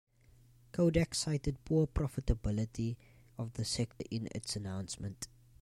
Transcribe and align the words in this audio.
Kodak 0.71 1.13
cited 1.13 1.63
poor 1.63 1.85
profitability 1.85 2.95
of 3.37 3.53
the 3.53 3.63
sector 3.63 4.03
in 4.09 4.29
its 4.33 4.55
announcement. 4.55 5.27